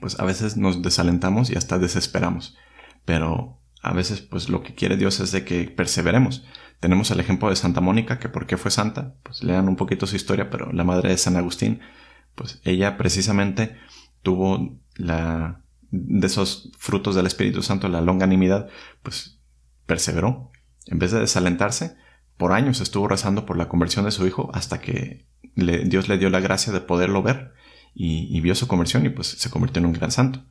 [0.00, 2.56] pues a veces nos desalentamos y hasta desesperamos.
[3.04, 6.44] Pero a veces, pues lo que quiere Dios es de que perseveremos.
[6.80, 10.06] Tenemos el ejemplo de Santa Mónica, que por qué fue santa, pues lean un poquito
[10.06, 11.80] su historia, pero la madre de San Agustín,
[12.34, 13.76] pues ella precisamente
[14.22, 18.68] tuvo la, de esos frutos del Espíritu Santo, la longanimidad,
[19.02, 19.40] pues
[19.86, 20.50] perseveró.
[20.86, 21.96] En vez de desalentarse,
[22.36, 26.30] por años estuvo rezando por la conversión de su hijo hasta que Dios le dio
[26.30, 27.52] la gracia de poderlo ver
[27.94, 30.44] y, vio su conversión y pues se convirtió en un gran santo.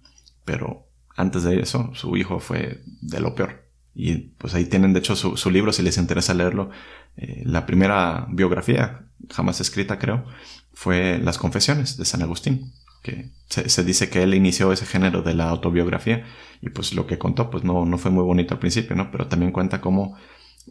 [0.46, 3.70] Pero antes de eso, su hijo fue de lo peor.
[3.96, 6.70] Y pues ahí tienen de hecho su, libro, si les interesa leerlo.
[7.18, 10.26] Eh, la primera biografía, jamás escrita creo,
[10.74, 12.72] fue Las Confesiones de San Agustín
[13.02, 16.26] que se, dice que él inició ese género de la autobiografía
[16.62, 19.10] y pues lo que contó pues no, no fue muy bonito al principio, ¿no?
[19.12, 20.18] Pero también cuenta cómo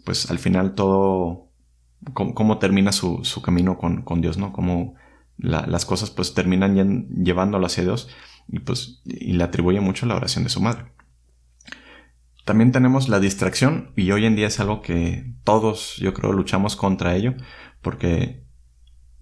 [0.05, 1.49] pues al final todo,
[2.13, 4.53] cómo, termina su, su, camino con, con, Dios, ¿no?
[4.53, 4.95] Cómo
[5.39, 8.09] las cosas pues terminan llevándolo hacia Dios
[8.49, 10.93] y pues y le atribuye mucho la oración de su madre.
[12.45, 16.77] También tenemos la distracción y hoy en día es algo que todos yo creo luchamos
[16.77, 17.35] contra ello
[17.83, 18.45] porque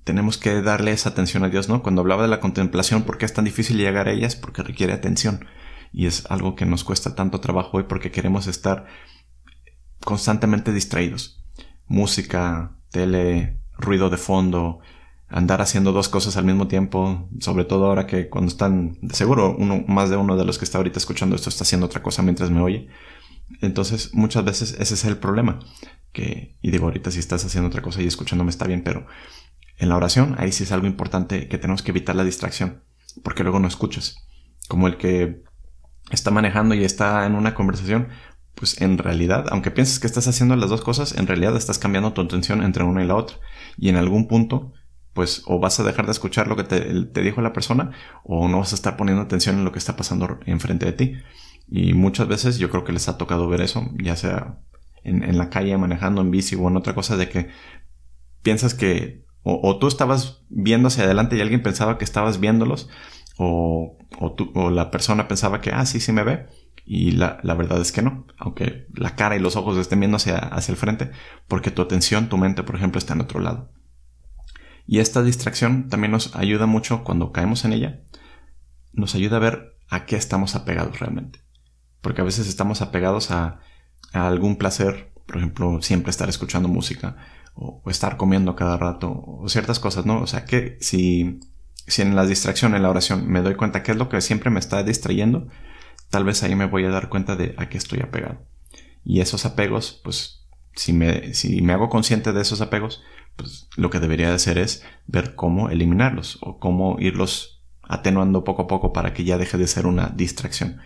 [0.05, 1.83] tenemos que darle esa atención a Dios, ¿no?
[1.83, 4.37] Cuando hablaba de la contemplación, ¿por qué es tan difícil llegar a ellas?
[4.37, 5.45] Porque requiere atención
[5.93, 8.87] y es algo que nos cuesta tanto trabajo hoy porque queremos estar
[10.05, 11.45] constantemente distraídos.
[11.89, 14.79] Música, tele, ruido de fondo,
[15.29, 19.85] andar haciendo dos cosas al mismo tiempo, sobre todo ahora que cuando están, seguro uno,
[19.89, 22.51] más de uno de los que está ahorita escuchando esto está haciendo otra cosa mientras
[22.51, 22.89] me oye.
[23.61, 25.61] Entonces, muchas veces ese es el problema.
[26.13, 29.07] Que, y digo, ahorita si estás haciendo otra cosa y escuchándome está bien, pero
[29.79, 32.83] en la oración ahí sí es algo importante que tenemos que evitar la distracción,
[33.23, 34.17] porque luego no escuchas.
[34.69, 35.43] Como el que
[36.11, 38.09] está manejando y está en una conversación,
[38.55, 42.13] pues en realidad, aunque pienses que estás haciendo las dos cosas, en realidad estás cambiando
[42.15, 43.37] tu atención entre una y la otra.
[43.77, 44.73] Y en algún punto,
[45.17, 48.59] pues o vas a dejar de escuchar lo que te, dijo la persona, o no
[48.59, 51.15] vas a estar poniendo atención en lo que está pasando enfrente de ti.
[51.69, 54.61] Y muchas veces yo creo que les ha tocado ver eso, ya sea
[55.03, 57.49] en, la calle manejando en bici o en otra cosa, de que
[58.43, 62.91] piensas que o, tú estabas viendo hacia adelante y alguien pensaba que estabas viéndolos,
[63.39, 66.47] o, o, la persona pensaba que, ah, sí, sí me ve,
[66.85, 70.37] y la, verdad es que no, aunque la cara y los ojos estén viendo hacia,
[70.37, 71.11] hacia el frente,
[71.49, 73.71] porque tu atención, tu mente, por ejemplo, está en otro lado.
[74.87, 78.01] Y esta distracción también nos ayuda mucho cuando caemos en ella,
[78.93, 81.41] nos ayuda a ver a qué estamos apegados realmente.
[82.01, 83.61] Porque a veces estamos apegados a,
[84.13, 87.17] algún placer, por ejemplo, siempre estar escuchando música
[87.55, 90.23] o, estar comiendo cada rato o ciertas cosas, ¿no?
[90.23, 91.41] O sea que si,
[91.87, 94.51] si en la distracción, en la oración, me doy cuenta qué es lo que siempre
[94.51, 95.49] me está distrayendo,
[96.11, 98.47] tal vez ahí me voy a dar cuenta de a qué estoy apegado.
[99.05, 103.03] Y esos apegos, pues, si me, si me hago consciente de esos apegos,
[103.37, 108.63] pues lo que debería de hacer es ver cómo eliminarlos o cómo irlos atenuando poco
[108.63, 110.79] a poco para que ya deje de ser una distracción.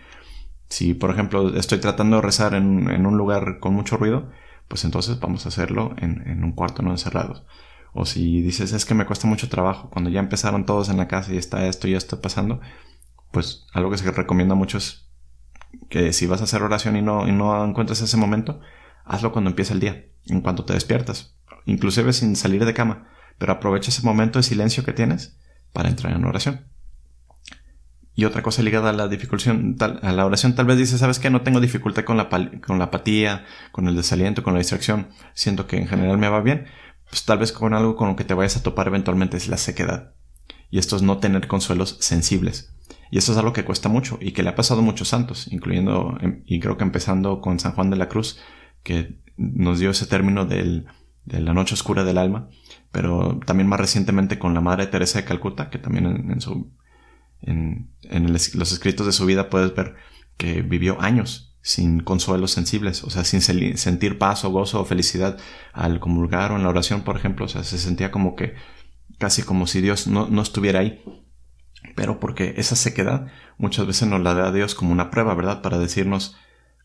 [0.69, 4.29] Si, por ejemplo, estoy tratando de rezar en, un lugar con mucho ruido,
[4.67, 7.45] pues entonces vamos a hacerlo en, un cuarto no encerrado.
[7.93, 11.09] O si dices, es que me cuesta mucho trabajo, cuando ya empezaron todos en la
[11.09, 12.61] casa y está esto y esto pasando,
[13.31, 15.09] pues algo que se recomienda mucho es
[15.89, 18.61] que si vas a hacer oración y no, y no encuentras ese momento,
[19.03, 23.53] hazlo cuando empieza el día, en cuanto te despiertas, inclusive sin salir de cama, pero
[23.53, 25.37] aprovecha ese momento de silencio que tienes
[25.73, 26.65] para entrar en oración.
[28.13, 31.29] Y otra cosa ligada a la dificultad, a la oración, tal vez dices, ¿sabes qué?
[31.29, 32.29] No tengo dificultad con la,
[32.65, 35.09] con la apatía, con el desaliento, con la distracción.
[35.33, 36.65] Siento que en general me va bien.
[37.09, 39.57] Pues tal vez con algo con lo que te vayas a topar eventualmente es la
[39.57, 40.13] sequedad.
[40.69, 42.73] Y esto es no tener consuelos sensibles.
[43.11, 45.47] Y eso es algo que cuesta mucho y que le ha pasado a muchos santos,
[45.51, 48.39] incluyendo, em, y creo que empezando con San Juan de la Cruz,
[48.83, 50.85] que nos dio ese término del,
[51.25, 52.49] de la noche oscura del alma,
[52.91, 56.71] pero también más recientemente con la Madre Teresa de Calcuta, que también en, en su
[57.41, 57.89] en,
[58.31, 59.95] los escritos de su vida puedes ver
[60.37, 65.37] que vivió años sin consuelos sensibles, o sea, sin sentir paz o gozo o felicidad
[65.73, 68.55] al comulgar o en la oración, por ejemplo, o sea, se sentía como que
[69.19, 71.03] casi como si Dios no, no estuviera ahí.
[71.95, 75.61] Pero porque esa sequedad muchas veces nos la da Dios como una prueba, ¿verdad?
[75.61, 76.35] Para decirnos,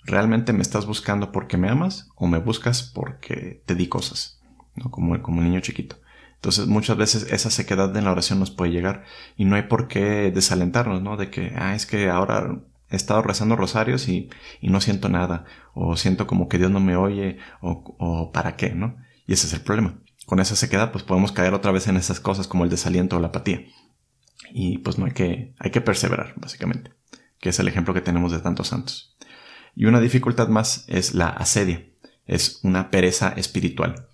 [0.07, 4.41] ¿realmente me estás buscando porque me amas o me buscas porque te di cosas?
[4.75, 4.91] ¿No?
[4.91, 5.97] Como, como un niño chiquito.
[6.37, 9.05] Entonces muchas veces esa sequedad en la oración nos puede llegar
[9.37, 11.17] y no hay por qué desalentarnos, ¿no?
[11.17, 15.45] De que, ah, es que ahora he estado rezando rosarios y, y no siento nada,
[15.75, 18.97] o siento como que Dios no me oye, o, o para qué, ¿no?
[19.27, 19.99] Y ese es el problema.
[20.27, 23.21] Con esa sequedad pues podemos caer otra vez en esas cosas como el desaliento o
[23.21, 23.65] la apatía.
[24.53, 26.93] Y pues no hay que, hay que perseverar, básicamente,
[27.41, 29.16] que es el ejemplo que tenemos de tantos santos.
[29.77, 31.85] Y una dificultad más es la asedia,
[32.27, 34.09] es una pereza espiritual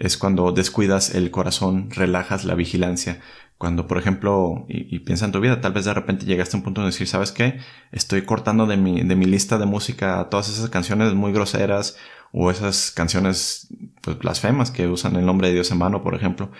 [0.00, 3.20] es cuando descuidas el corazón, relajas la vigilancia.
[3.58, 6.64] Cuando, por ejemplo, y, piensa en tu vida, tal vez de repente llegaste a un
[6.64, 7.60] punto de decir, ¿sabes qué?
[7.92, 11.96] Estoy cortando de mi, de mi lista de música todas esas canciones muy groseras
[12.32, 13.68] o esas canciones
[14.00, 16.50] pues, blasfemas que usan el nombre de Dios en vano, por ejemplo,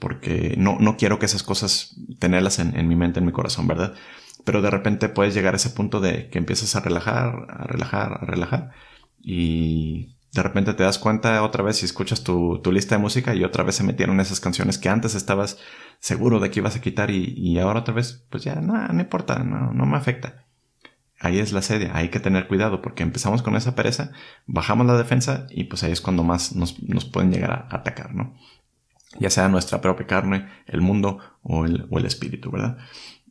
[0.00, 3.68] porque no, no quiero que esas cosas tenerlas en, en mi mente, en mi corazón,
[3.68, 3.94] ¿verdad?
[4.48, 8.14] Pero de repente puedes llegar a ese punto de que empiezas a relajar, a relajar,
[8.14, 8.70] a relajar
[9.20, 13.44] y de repente te das cuenta otra vez si escuchas tu, lista de música y
[13.44, 15.58] otra vez se metieron esas canciones que antes estabas
[15.98, 19.38] seguro de que ibas a quitar y, ahora otra vez, pues ya, no, no importa,
[19.40, 20.46] no, no me afecta.
[21.20, 24.12] Ahí es la sedia, hay que tener cuidado porque empezamos con esa pereza,
[24.46, 28.14] bajamos la defensa y pues ahí es cuando más nos, nos pueden llegar a atacar,
[28.14, 28.34] ¿no?
[29.20, 32.78] Ya sea nuestra propia carne, el mundo o el, o el espíritu, ¿verdad?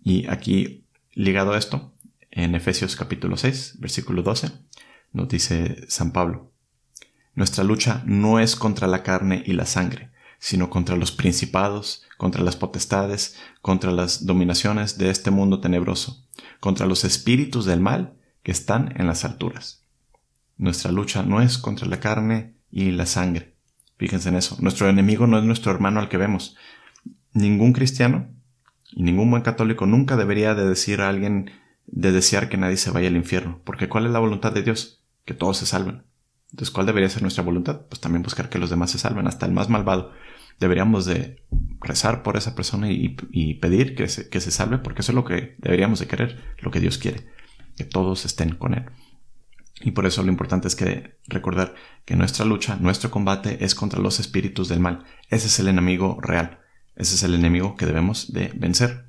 [0.03, 0.86] Y aquí,
[1.17, 1.95] ligado a esto,
[2.29, 4.51] en Efesios capítulo 6, versículo 12,
[5.13, 6.51] nos dice San Pablo,
[7.33, 12.43] nuestra lucha no es contra la carne y la sangre, sino contra los principados, contra
[12.43, 16.23] las potestades, contra las dominaciones de este mundo tenebroso,
[16.59, 19.87] contra los espíritus del mal que están en las alturas.
[20.55, 23.55] Nuestra lucha no es contra la carne y la sangre.
[23.97, 24.55] Fíjense en eso.
[24.59, 26.55] Nuestro enemigo no es nuestro hermano al que vemos.
[27.33, 28.36] Ningún cristiano
[28.91, 31.51] y ningún buen católico nunca debería de decir a alguien
[31.87, 33.61] de desear que nadie se vaya al infierno.
[33.63, 35.03] Porque ¿cuál es la voluntad de Dios?
[35.25, 36.03] Que todos se salven.
[36.51, 37.81] Entonces, ¿cuál debería ser nuestra voluntad?
[37.89, 40.11] Pues también buscar que los demás se salven, hasta el más malvado.
[40.59, 41.43] Deberíamos de
[41.81, 43.09] rezar por esa persona y,
[43.55, 46.71] pedir que se, que se salve, porque eso es lo que deberíamos de querer, lo
[46.71, 47.27] que Dios quiere,
[47.75, 48.85] que todos estén con Él.
[49.81, 53.99] Y por eso lo importante es que recordar que nuestra lucha, nuestro combate es contra
[53.99, 55.03] los espíritus del mal.
[55.29, 56.61] Ese es el enemigo real.
[56.97, 59.05] Ese es el enemigo que debemos de vencer.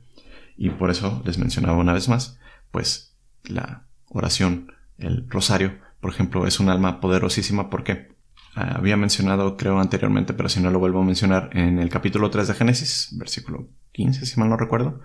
[0.57, 2.39] Y por eso les mencionaba una vez más,
[2.71, 8.09] pues la oración, el rosario, por ejemplo, es un alma poderosísima porque
[8.55, 12.31] ah, había mencionado, creo anteriormente, pero si no lo vuelvo a mencionar, en el capítulo
[12.31, 15.01] 3 de Génesis, versículo 15, si mal no recuerdo,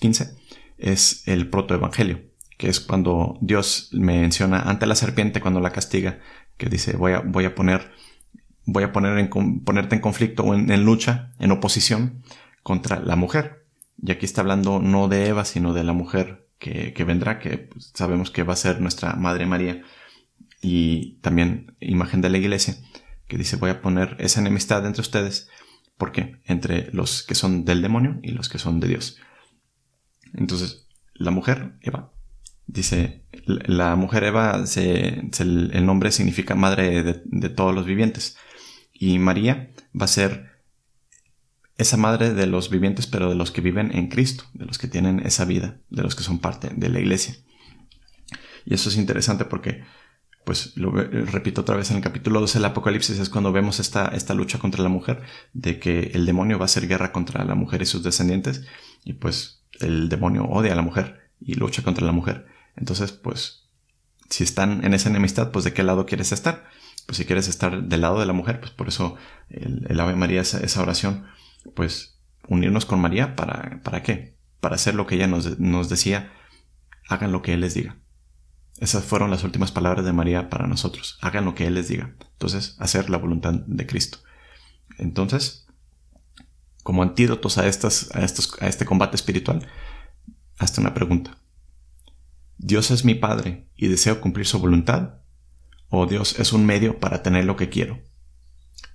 [0.00, 0.36] 15,
[0.78, 2.22] es el protoevangelio,
[2.58, 6.20] que es cuando Dios menciona ante la serpiente cuando la castiga,
[6.56, 7.92] que dice voy a, voy a poner,
[8.66, 12.22] voy a poner en, ponerte en conflicto o en, lucha, en oposición
[12.62, 13.66] contra la mujer.
[14.02, 17.92] Y aquí está hablando no de Eva, sino de la mujer que, vendrá, que pues,
[17.94, 19.82] sabemos que va a ser nuestra Madre María
[20.62, 22.76] y también imagen de la iglesia,
[23.28, 25.50] que dice voy a poner esa enemistad entre ustedes,
[25.98, 29.18] porque entre los que son del demonio y los que son de Dios.
[30.32, 32.12] Entonces, la mujer, Eva,
[32.66, 38.38] dice, la mujer Eva, el nombre significa madre de todos los vivientes,
[38.94, 40.54] y María va a ser
[41.76, 44.88] esa madre de los vivientes, pero de los que viven en Cristo, de los que
[44.88, 47.36] tienen esa vida, de los que son parte de la iglesia.
[48.64, 49.84] Y eso es interesante porque
[50.44, 54.08] pues lo repito otra vez en el capítulo 12 del Apocalipsis es cuando vemos esta,
[54.08, 55.22] esta lucha contra la mujer,
[55.54, 58.62] de que el demonio va a hacer guerra contra la mujer y sus descendientes,
[59.04, 62.46] y pues el demonio odia a la mujer y lucha contra la mujer.
[62.76, 63.70] Entonces, pues,
[64.28, 66.64] si están en esa enemistad, pues de qué lado quieres estar.
[67.06, 69.16] Pues si quieres estar del lado de la mujer, pues por eso
[69.48, 71.26] el, Ave María, esa, esa, oración,
[71.74, 74.36] pues unirnos con María, ¿para, para qué?
[74.60, 76.32] Para hacer lo que ella nos, nos decía,
[77.08, 77.98] hagan lo que Él les diga.
[78.78, 81.18] Esas fueron las últimas palabras de María para nosotros.
[81.20, 82.14] Hagan lo que Él les diga.
[82.32, 84.18] Entonces, hacer la voluntad de Cristo.
[84.98, 85.66] Entonces,
[86.82, 89.66] como antídotos a, estas, a, estos, a este combate espiritual,
[90.58, 91.38] hazte una pregunta.
[92.58, 95.14] ¿Dios es mi Padre y deseo cumplir su voluntad?
[95.96, 98.02] ¿O Dios es un medio para tener lo que quiero?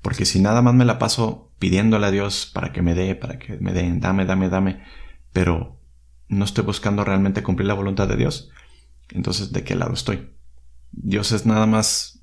[0.01, 3.39] Porque si nada más me la paso pidiéndole a Dios para que me dé, para
[3.39, 4.83] que me den, dame, dame, dame,
[5.31, 5.79] pero
[6.27, 8.51] no estoy buscando realmente cumplir la voluntad de Dios,
[9.11, 10.35] entonces, ¿de qué lado estoy?
[10.91, 12.21] ¿Dios es nada más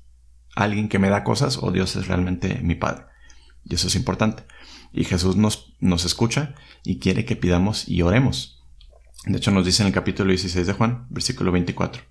[0.55, 3.05] alguien que me da cosas o Dios es realmente mi Padre?
[3.65, 4.43] Y eso es importante.
[4.93, 8.63] Y Jesús nos, nos escucha y quiere que pidamos y oremos.
[9.25, 12.03] De hecho, nos dice en el capítulo 16 de Juan, versículo 24.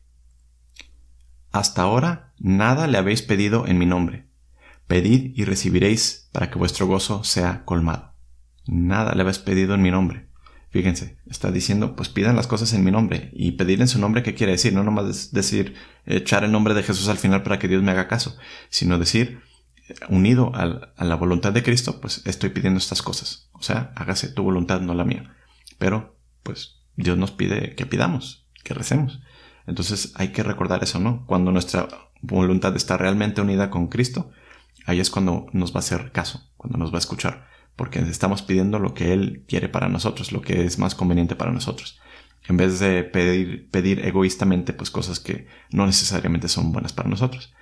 [1.56, 4.28] Hasta ahora nada le habéis pedido en mi nombre.
[4.86, 8.12] Pedid y recibiréis para que vuestro gozo sea colmado.
[8.66, 10.28] Nada le habéis pedido en mi nombre.
[10.68, 13.30] Fíjense, está diciendo, pues pidan las cosas en mi nombre.
[13.32, 14.74] Y pedir en su nombre, ¿qué quiere decir?
[14.74, 18.06] No nomás decir, echar el nombre de Jesús al final para que Dios me haga
[18.06, 18.36] caso,
[18.68, 19.40] sino decir,
[20.10, 23.48] unido a la voluntad de Cristo, pues estoy pidiendo estas cosas.
[23.52, 25.34] O sea, hágase tu voluntad, no la mía.
[25.78, 29.22] Pero, pues, Dios nos pide que pidamos, que recemos.
[29.66, 31.24] Entonces hay que recordar eso, ¿no?
[31.26, 31.88] Cuando nuestra
[32.20, 34.30] voluntad está realmente unida con Cristo,
[34.84, 38.42] ahí es cuando nos va a hacer caso, cuando nos va a escuchar porque estamos
[38.42, 42.00] pidiendo lo que Él quiere para nosotros, lo que es más conveniente para nosotros,
[42.48, 47.54] en vez de pedir, pedir egoístamente pues cosas que no necesariamente son buenas para nosotros.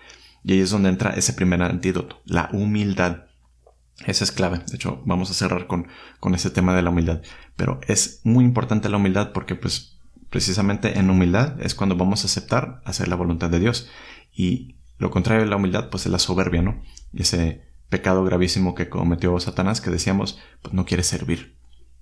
[0.44, 3.24] Y ahí es donde entra ese primer antídoto, la humildad.
[4.06, 4.58] Esa es clave.
[4.58, 5.88] De hecho, vamos a cerrar con,
[6.20, 7.22] con ese tema de la humildad.
[7.56, 9.93] Pero es muy importante la humildad porque pues
[10.34, 13.88] precisamente en humildad es cuando vamos a aceptar hacer la voluntad de Dios.
[14.32, 16.82] Y lo contrario de la humildad pues es la soberbia, ¿no?
[17.12, 21.56] Ese pecado gravísimo que cometió Satanás, que decíamos, pues no quiere servir.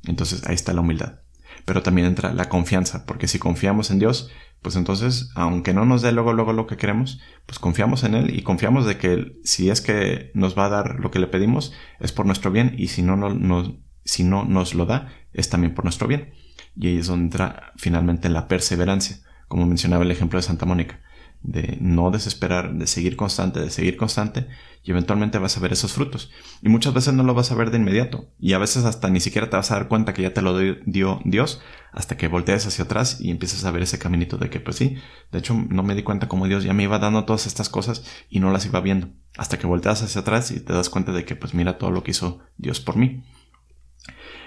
[0.06, 1.20] Entonces ahí está la humildad.
[1.66, 4.30] Pero también entra la confianza, porque si confiamos en Dios,
[4.62, 8.34] pues entonces, aunque no nos dé luego, luego lo que queremos, pues confiamos en Él
[8.34, 11.74] y confiamos de que si es que nos va a dar lo que le pedimos,
[12.00, 15.74] es por nuestro bien, y si no, no, si no nos lo da, es también
[15.74, 16.32] por nuestro bien.
[16.76, 19.18] Y ahí es donde entra finalmente la perseverancia,
[19.48, 21.00] como mencionaba el ejemplo de Santa Mónica
[21.42, 24.46] de no desesperar, de seguir constante, de seguir constante,
[24.84, 26.30] y eventualmente vas a ver esos frutos.
[26.60, 29.20] Y muchas veces no lo vas a ver de inmediato, y a veces hasta ni
[29.20, 31.60] siquiera te vas a dar cuenta que ya te lo dio Dios,
[31.92, 34.96] hasta que volteas hacia atrás y empiezas a ver ese caminito de que, pues sí,
[35.30, 38.04] de hecho no me di cuenta como Dios ya me iba dando todas estas cosas
[38.30, 41.24] y no las iba viendo, hasta que volteas hacia atrás y te das cuenta de
[41.24, 43.24] que, pues mira todo lo que hizo Dios por mí.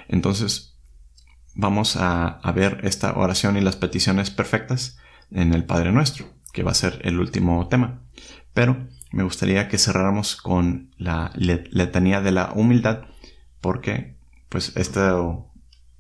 [0.08, 0.75] Entonces,
[1.56, 4.98] vamos a, ver esta oración y las peticiones perfectas
[5.32, 8.02] en el Padre Nuestro que va a ser el último tema.
[8.54, 13.02] Pero me gustaría que cerráramos con la letanía de la humildad,
[13.60, 14.16] porque
[14.48, 15.52] pues esto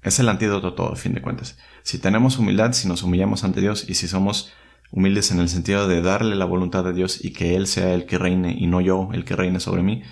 [0.01, 1.57] es el antídoto todo, a fin de cuentas.
[1.83, 4.53] Si tenemos humildad, si nos humillamos ante Dios y si somos
[4.91, 8.05] humildes en el sentido de darle la voluntad a Dios y que Él sea el
[8.05, 10.03] que reine y no yo el que reine sobre mí,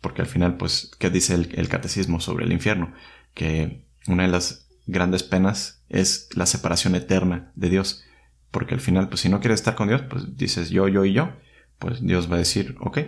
[0.00, 2.92] porque al final, pues, ¿qué dice el, catecismo sobre el infierno?
[3.34, 8.04] Que una de las grandes penas es la separación eterna de Dios,
[8.50, 11.12] porque al final, pues, si no quieres estar con Dios, pues dices yo, yo y
[11.12, 11.32] yo,
[11.78, 12.98] pues Dios va a decir, ok,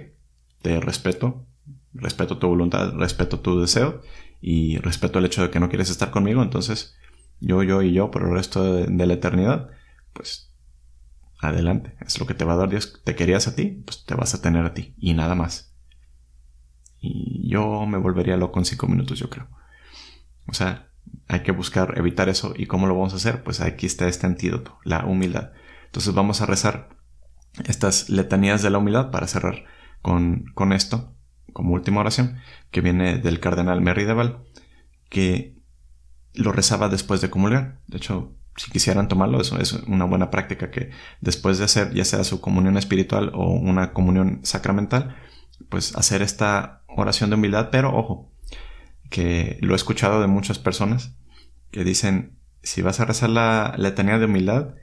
[0.63, 1.47] te respeto,
[1.93, 4.03] respeto tu voluntad, respeto tu deseo
[4.41, 6.97] y respeto el hecho de que no quieres estar conmigo, entonces
[7.41, 9.71] yo, yo y yo por el resto de la eternidad,
[10.13, 10.55] pues
[11.41, 13.01] adelante, es lo que te va a dar Dios.
[13.05, 15.75] Te querías a ti, pues te vas a tener a ti y nada más.
[17.01, 19.49] Y yo me volvería loco en cinco minutos, yo creo.
[20.47, 20.91] O sea,
[21.29, 22.55] hay que buscar evitar eso.
[22.57, 23.43] ¿Y cómo lo vamos a hacer?
[23.43, 25.53] Pues aquí está este antídoto, la humildad.
[25.87, 26.91] Entonces vamos a rezar
[27.67, 29.65] estas letanías de la humildad para cerrar
[30.03, 31.15] con, con esto,
[31.53, 32.39] como última oración,
[32.71, 34.43] que viene del cardenal Merrideval,
[35.09, 35.57] que
[36.35, 37.81] lo rezaba después de comulgar.
[37.87, 40.91] De hecho, si quisieran tomarlo, eso es una buena práctica que
[41.21, 45.17] después de hacer ya sea su comunión espiritual o una comunión sacramental,
[45.69, 48.33] pues hacer esta oración de humildad, pero ojo,
[49.15, 51.15] que lo he escuchado de muchas personas
[51.71, 54.75] que dicen, si vas a rezar la letanía de humildad,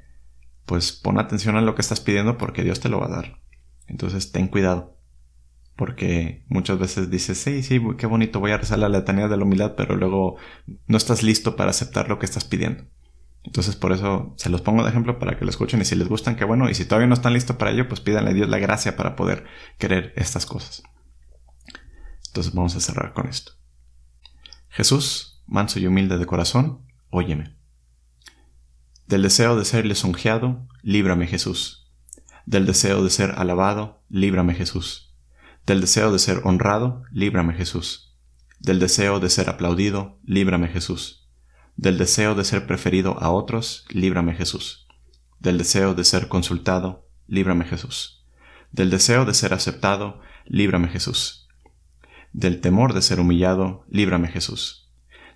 [0.66, 3.42] pues pon atención a lo que estás pidiendo porque Dios te lo va a dar.
[3.88, 4.98] Entonces ten cuidado.
[5.76, 9.44] Porque muchas veces dices, sí, sí, qué bonito, voy a rezar la letanía de la
[9.44, 10.38] humildad, pero luego
[10.88, 12.86] no estás listo para aceptar lo que estás pidiendo.
[13.44, 16.08] Entonces por eso se los pongo de ejemplo para que lo escuchen y si les
[16.08, 16.70] gustan, qué bueno.
[16.70, 19.18] Y si todavía no están listos para ello, pues pídanle a Dios la gracia para
[19.18, 19.44] poder
[19.78, 20.84] querer estas cosas.
[22.28, 23.60] Entonces vamos a cerrar con esto.
[24.72, 27.56] Jesús, manso y humilde de corazón, óyeme.
[29.06, 31.92] Del deseo de ser lisonjeado, líbrame Jesús.
[32.48, 35.14] Del deseo de ser alabado, líbrame Jesús.
[35.68, 38.18] Del deseo de ser honrado, líbrame Jesús.
[38.60, 41.22] Del deseo de ser aplaudido, líbrame Jesús
[41.76, 44.88] del deseo de ser preferido a otros, líbrame Jesús.
[45.40, 48.24] Del deseo de ser consultado, líbrame Jesús.
[48.72, 51.41] Del deseo de ser aceptado, líbrame Jesús.
[52.34, 54.90] Del temor de ser humillado, líbrame Jesús.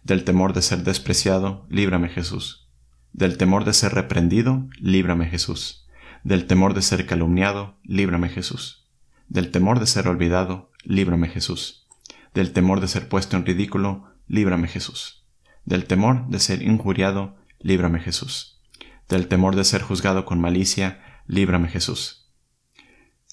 [0.04, 2.70] Del temor de ser despreciado, líbrame Jesús.
[3.14, 5.88] Del temor de ser reprendido, líbrame Jesús.
[6.24, 8.88] Del temor de ser calumniado, líbrame Jesús.
[9.28, 11.88] Del temor de ser olvidado, líbrame Jesús.
[12.34, 15.26] Del temor de ser puesto en ridículo, líbrame Jesús
[15.66, 18.62] del temor de ser injuriado, líbrame Jesús.
[19.10, 22.32] Del temor de ser juzgado con malicia, líbrame Jesús.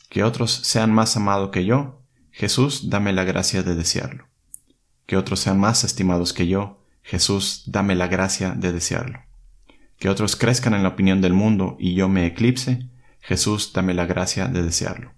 [0.09, 2.01] Que otros sean más amados que yo,
[2.33, 4.26] Jesús, dame la gracia de desearlo.
[5.07, 9.20] Que otros sean más estimados que yo, Jesús, dame la gracia de desearlo.
[9.99, 12.89] Que otros crezcan en la opinión del mundo y yo me eclipse,
[13.20, 15.12] Jesús, dame la gracia de desearlo.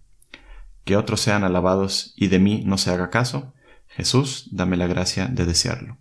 [0.85, 3.55] Que otros sean alabados y de mí no se haga caso,
[3.87, 5.99] Jesús, dame la gracia de desearlo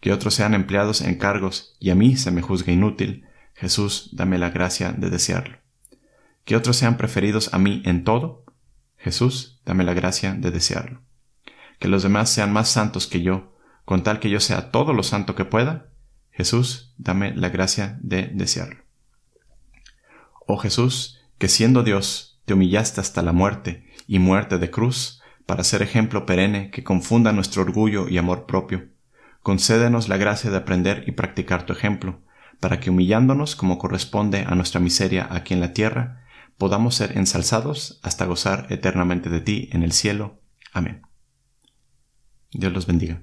[0.00, 4.38] que otros sean empleados en cargos y a mí se me juzgue inútil, Jesús, dame
[4.38, 5.58] la gracia de desearlo.
[6.44, 8.44] Que otros sean preferidos a mí en todo,
[8.98, 11.00] Jesús, dame la gracia de desearlo.
[11.78, 15.02] Que los demás sean más santos que yo, con tal que yo sea todo lo
[15.02, 15.86] santo que pueda,
[16.30, 18.82] Jesús, dame la gracia de desearlo.
[20.46, 25.64] Oh Jesús, que siendo Dios, te humillaste hasta la muerte y muerte de cruz, para
[25.64, 28.88] ser ejemplo perenne que confunda nuestro orgullo y amor propio
[29.48, 32.20] concédenos la gracia de aprender y practicar tu ejemplo,
[32.60, 36.24] para que humillándonos como corresponde a nuestra miseria aquí en la tierra,
[36.58, 40.40] podamos ser ensalzados hasta gozar eternamente de ti en el cielo.
[40.72, 41.02] Amén.
[42.50, 43.22] Dios los bendiga.